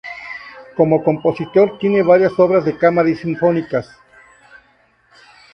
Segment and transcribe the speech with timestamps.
[0.75, 3.87] Como compositor tiene varias obras de cámara y sinfónicas.